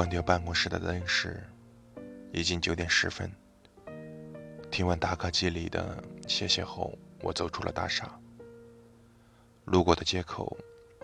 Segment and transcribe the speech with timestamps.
[0.00, 1.44] 关掉办公室的灯时，
[2.32, 3.30] 已经九点十分。
[4.70, 8.10] 听完打卡机里的谢谢后，我走出了大厦。
[9.66, 10.56] 路过的街口，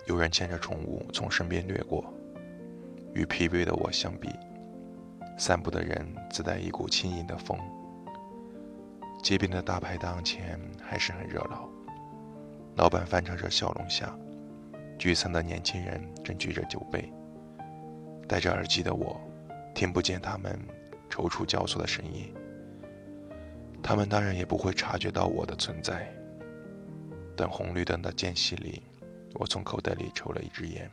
[0.06, 2.10] 有人牵着宠物从身边掠过。
[3.12, 4.30] 与疲惫的我相比，
[5.36, 7.58] 散步的人自带一股轻盈的风。
[9.22, 11.68] 街边的大排档前还是很热闹，
[12.76, 14.10] 老板翻唱着小龙虾，
[14.98, 17.12] 聚餐的年轻人正举着酒杯。
[18.28, 19.20] 戴着耳机的我，
[19.74, 20.58] 听不见他们
[21.08, 22.32] 踌躇交错的声音。
[23.82, 26.12] 他们当然也不会察觉到我的存在。
[27.36, 28.82] 等红绿灯的间隙里，
[29.34, 30.90] 我从口袋里抽了一支烟。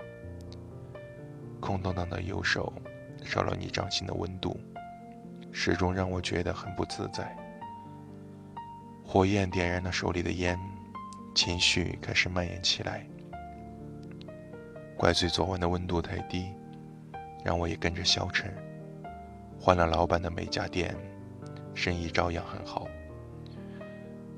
[1.60, 2.72] 空荡荡的右手，
[3.24, 4.60] 少了你掌心的温度，
[5.52, 7.36] 始终让我觉得很不自在。
[9.04, 10.60] 火焰点燃了手里的烟，
[11.34, 13.08] 情绪开始蔓延起来。
[14.98, 16.54] 怪罪昨晚的温度太低。
[17.44, 18.54] 让我也跟着消沉。
[19.60, 20.96] 换了老板的每家店，
[21.74, 22.88] 生意照样很好。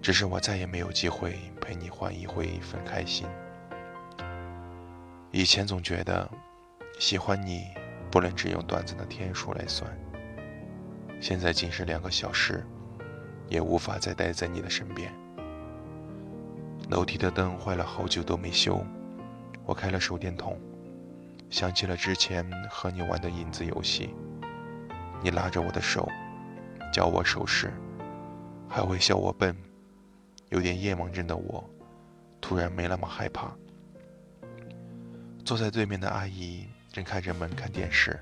[0.02, 3.28] 只是我再也没有机会陪你换一回一份开心。
[5.32, 6.30] 以前总觉得，
[7.00, 7.66] 喜欢你
[8.12, 9.92] 不能只用短暂的天数来算。
[11.20, 12.64] 现在仅是两个小时，
[13.50, 15.12] 也无法再待在你的身边。
[16.92, 18.86] 楼梯的灯坏了好久都没修，
[19.66, 20.56] 我开了手电筒。
[21.50, 24.14] 想起了之前和你玩的影子游戏，
[25.22, 26.10] 你拉着我的手，
[26.92, 27.74] 教我手势，
[28.68, 29.56] 还会笑我笨。
[30.50, 31.64] 有点夜盲症的我，
[32.40, 33.52] 突然没那么害怕。
[35.44, 38.20] 坐在对面的阿姨正开着门看电视，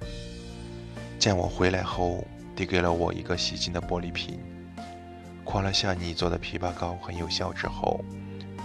[1.19, 2.25] 见我回来后，
[2.55, 4.39] 递给了我一个洗净的玻璃瓶，
[5.43, 8.03] 夸了下你做的枇杷膏很有效之后，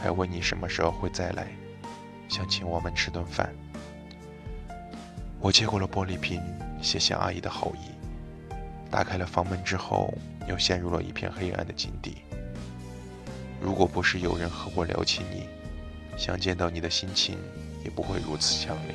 [0.01, 1.49] 还问你什么时候会再来，
[2.29, 3.53] 想请我们吃顿饭。
[5.41, 6.43] 我接过了玻璃瓶，
[6.83, 7.91] 谢谢阿姨的好意。
[8.91, 10.13] 打开了房门之后，
[10.49, 12.19] 又陷入了一片黑暗的井底。
[13.61, 15.47] 如果不是有人和我聊起你，
[16.17, 17.39] 想见到你的心情
[17.85, 18.95] 也不会如此强烈。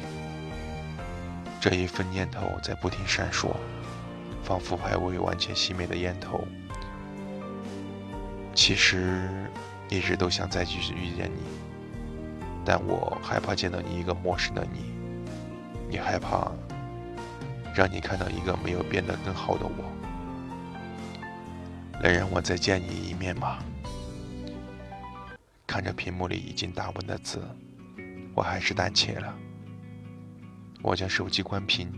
[1.62, 3.52] 这一份念头在不停闪烁，
[4.44, 6.46] 仿佛还未完全熄灭的烟头。
[8.54, 9.30] 其实
[9.90, 11.42] 一直都想再继续遇见你，
[12.66, 14.92] 但我害怕见到你一个陌生的你。
[15.94, 16.52] 你害怕
[17.76, 19.86] 让你看到一个没有变得更好的我，
[22.02, 23.60] 能让我再见你一面吗？
[25.68, 27.48] 看着屏幕里已经打完的字，
[28.34, 29.38] 我还是胆怯了。
[30.82, 31.94] 我将手机关屏，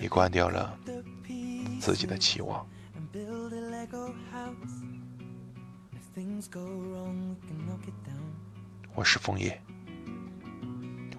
[0.00, 0.76] 也关掉了
[1.80, 2.66] 自己的期望。
[8.96, 9.62] 我是枫叶。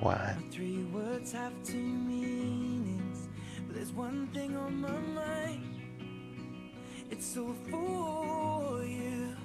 [0.04, 0.38] 晚安。
[0.52, 3.30] Three words have two meanings,
[3.66, 5.64] but there's one thing on my mind.
[7.10, 9.36] It's all for you.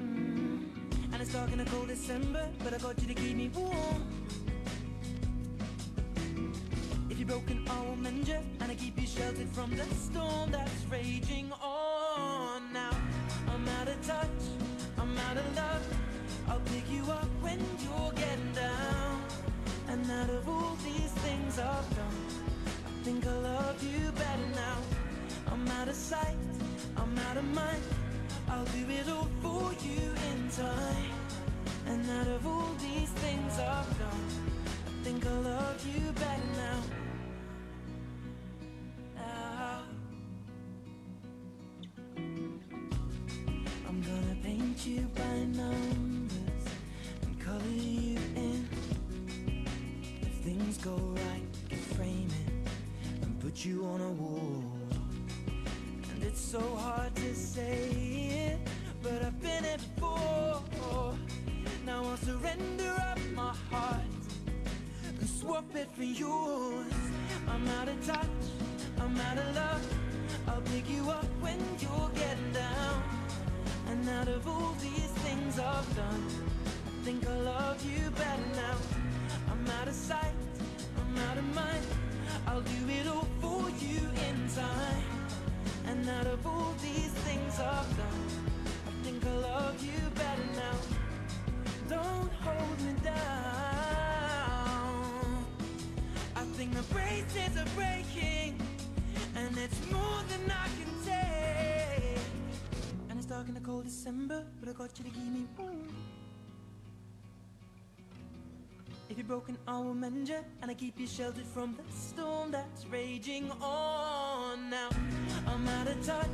[0.00, 0.64] Mm.
[1.12, 4.02] And it's dark in a cold December, but I got you to keep me warm.
[7.10, 10.50] If you're broken, I will mend you, and I keep you sheltered from the storm
[10.50, 12.72] that's raging on.
[12.72, 12.92] Now
[13.48, 14.42] I'm out of touch,
[14.98, 15.86] I'm out of love.
[16.48, 18.31] I'll pick you up when you're getting.
[19.92, 22.20] And out of all these things I've done
[22.86, 24.78] I think I love you better now.
[25.52, 26.38] I'm out of sight,
[26.96, 27.82] I'm out of mind.
[28.48, 31.12] I'll do it all for you in time.
[31.88, 34.24] And out of all these things I've done
[34.88, 37.01] I think I love you better now
[50.72, 54.64] things go right, can frame it and put you on a wall.
[56.12, 58.58] And it's so hard to say it,
[59.02, 61.14] but I've been it before.
[61.84, 64.00] Now I'll surrender up my heart
[65.20, 66.92] and swap it for yours.
[67.48, 68.26] I'm out of touch,
[69.00, 69.86] I'm out of love.
[70.48, 72.61] I'll pick you up when you're getting down.
[97.24, 98.60] Pieces are breaking,
[99.36, 102.18] and it's more than I can take.
[103.08, 105.94] And it's dark in the cold December, but I got you to keep me warm.
[109.08, 112.50] If you're broken, I will mend you, and I keep you sheltered from the storm
[112.50, 114.70] that's raging on.
[114.70, 114.88] Now
[115.46, 116.26] I'm out of touch,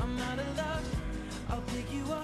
[0.00, 0.84] I'm out of luck.
[1.50, 2.23] I'll pick you up